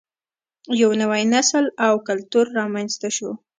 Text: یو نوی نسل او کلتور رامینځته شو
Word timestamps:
یو 0.81 0.91
نوی 1.01 1.23
نسل 1.33 1.65
او 1.85 1.93
کلتور 2.07 2.45
رامینځته 2.57 3.09
شو 3.17 3.31